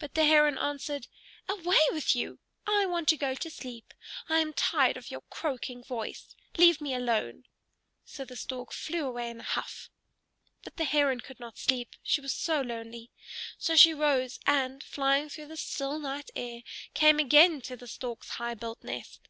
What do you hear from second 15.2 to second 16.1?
through the still